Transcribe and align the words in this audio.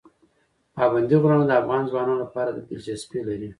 پابندی 0.75 1.17
غرونه 1.21 1.43
د 1.47 1.51
افغان 1.61 1.81
ځوانانو 1.89 2.21
لپاره 2.23 2.49
دلچسپي 2.69 3.19
لري. 3.27 3.49